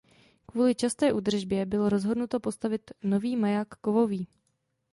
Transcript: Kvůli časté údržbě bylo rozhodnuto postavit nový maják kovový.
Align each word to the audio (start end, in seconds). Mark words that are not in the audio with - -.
Kvůli 0.45 0.75
časté 0.75 1.13
údržbě 1.13 1.65
bylo 1.65 1.89
rozhodnuto 1.89 2.39
postavit 2.39 2.91
nový 3.03 3.35
maják 3.35 3.67
kovový. 3.67 4.27